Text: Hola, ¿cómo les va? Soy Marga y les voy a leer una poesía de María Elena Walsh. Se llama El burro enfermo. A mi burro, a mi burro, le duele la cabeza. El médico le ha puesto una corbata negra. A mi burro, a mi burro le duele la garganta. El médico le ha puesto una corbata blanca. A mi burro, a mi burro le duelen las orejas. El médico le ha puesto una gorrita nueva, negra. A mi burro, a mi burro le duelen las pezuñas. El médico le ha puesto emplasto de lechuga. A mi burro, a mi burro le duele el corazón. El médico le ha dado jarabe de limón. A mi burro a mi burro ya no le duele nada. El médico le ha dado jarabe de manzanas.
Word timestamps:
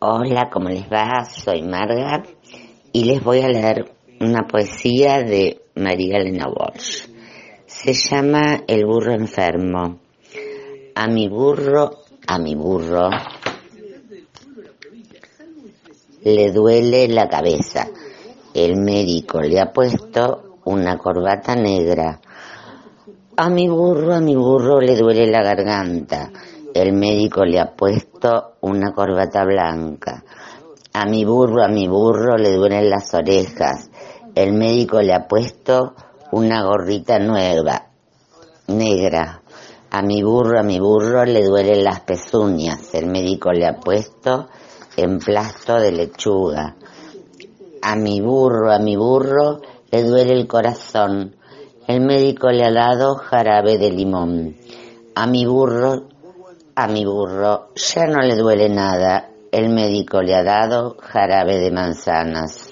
Hola, 0.00 0.48
¿cómo 0.48 0.68
les 0.68 0.84
va? 0.84 1.24
Soy 1.24 1.62
Marga 1.62 2.22
y 2.92 3.02
les 3.02 3.20
voy 3.20 3.40
a 3.40 3.48
leer 3.48 3.90
una 4.20 4.46
poesía 4.46 5.24
de 5.24 5.60
María 5.74 6.18
Elena 6.18 6.46
Walsh. 6.46 7.08
Se 7.66 7.92
llama 7.94 8.62
El 8.68 8.86
burro 8.86 9.12
enfermo. 9.12 9.98
A 10.94 11.08
mi 11.08 11.28
burro, 11.28 12.04
a 12.28 12.38
mi 12.38 12.54
burro, 12.54 13.10
le 16.22 16.52
duele 16.52 17.08
la 17.08 17.28
cabeza. 17.28 17.88
El 18.54 18.76
médico 18.76 19.40
le 19.40 19.58
ha 19.58 19.72
puesto 19.72 20.58
una 20.66 20.96
corbata 20.96 21.56
negra. 21.56 22.20
A 23.36 23.50
mi 23.50 23.66
burro, 23.66 24.14
a 24.14 24.20
mi 24.20 24.36
burro 24.36 24.80
le 24.80 24.94
duele 24.94 25.26
la 25.26 25.42
garganta. 25.42 26.30
El 26.72 26.92
médico 26.92 27.44
le 27.44 27.58
ha 27.58 27.74
puesto 27.74 28.07
una 28.60 28.92
corbata 28.92 29.44
blanca. 29.44 30.24
A 30.92 31.04
mi 31.06 31.24
burro, 31.24 31.62
a 31.62 31.68
mi 31.68 31.86
burro 31.86 32.36
le 32.36 32.52
duelen 32.52 32.90
las 32.90 33.14
orejas. 33.14 33.90
El 34.34 34.52
médico 34.52 35.00
le 35.00 35.14
ha 35.14 35.28
puesto 35.28 35.94
una 36.32 36.64
gorrita 36.64 37.18
nueva, 37.18 37.86
negra. 38.66 39.42
A 39.90 40.02
mi 40.02 40.22
burro, 40.22 40.58
a 40.58 40.62
mi 40.62 40.80
burro 40.80 41.24
le 41.24 41.44
duelen 41.44 41.84
las 41.84 42.00
pezuñas. 42.00 42.94
El 42.94 43.06
médico 43.06 43.52
le 43.52 43.66
ha 43.66 43.78
puesto 43.78 44.48
emplasto 44.96 45.76
de 45.76 45.92
lechuga. 45.92 46.76
A 47.82 47.94
mi 47.94 48.20
burro, 48.20 48.72
a 48.72 48.78
mi 48.78 48.96
burro 48.96 49.60
le 49.90 50.02
duele 50.02 50.32
el 50.32 50.46
corazón. 50.48 51.36
El 51.86 52.00
médico 52.00 52.48
le 52.50 52.64
ha 52.64 52.72
dado 52.72 53.14
jarabe 53.14 53.78
de 53.78 53.90
limón. 53.90 54.56
A 55.14 55.26
mi 55.26 55.46
burro 55.46 56.08
a 56.80 56.86
mi 56.86 57.04
burro 57.04 57.70
ya 57.74 58.06
no 58.06 58.22
le 58.22 58.36
duele 58.36 58.68
nada. 58.68 59.30
El 59.50 59.68
médico 59.68 60.22
le 60.22 60.36
ha 60.36 60.44
dado 60.44 60.96
jarabe 61.00 61.58
de 61.58 61.72
manzanas. 61.72 62.67